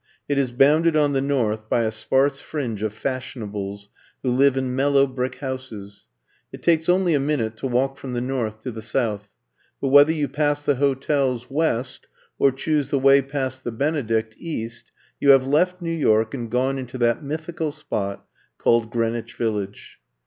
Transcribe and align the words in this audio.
It 0.27 0.39
is 0.39 0.51
bounded 0.51 0.95
on 0.97 1.13
the 1.13 1.21
north 1.21 1.69
by 1.69 1.81
a 1.83 1.91
sparse 1.91 2.41
fringe 2.41 2.81
of 2.81 2.91
fashionables 2.91 3.89
who 4.23 4.31
live 4.31 4.57
in 4.57 4.75
mellow 4.75 5.05
brick 5.05 5.35
houses. 5.35 6.07
It 6.51 6.63
takes 6.63 6.89
only 6.89 7.13
a 7.13 7.19
min 7.19 7.39
ute 7.39 7.55
to 7.57 7.67
walk 7.67 7.97
from 7.99 8.13
the 8.13 8.19
north 8.21 8.61
to 8.61 8.71
the 8.71 8.81
south, 8.81 9.29
but 9.79 9.89
whether 9.89 10.11
you 10.11 10.27
pass 10.27 10.63
the 10.63 10.77
hotels— 10.77 11.51
west, 11.51 12.07
or 12.39 12.51
choose 12.51 12.89
the 12.89 12.97
way 12.97 13.21
past 13.21 13.63
the 13.63 13.71
Benedict— 13.71 14.33
east, 14.39 14.91
you 15.19 15.29
have 15.29 15.45
left 15.45 15.83
New 15.83 15.95
York 15.95 16.33
and 16.33 16.49
gone 16.49 16.79
into 16.79 16.97
that 16.97 17.23
mythical 17.23 17.71
spot 17.71 18.25
called 18.57 18.89
Greenwich 18.89 19.35
Village. 19.35 19.99